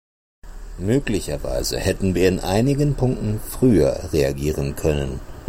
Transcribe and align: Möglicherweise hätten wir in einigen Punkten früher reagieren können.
Möglicherweise 0.79 1.77
hätten 1.79 2.15
wir 2.15 2.27
in 2.27 2.39
einigen 2.39 2.95
Punkten 2.95 3.39
früher 3.39 4.09
reagieren 4.11 4.75
können. 4.75 5.19